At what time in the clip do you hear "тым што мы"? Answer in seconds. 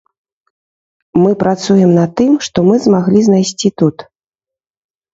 2.23-2.75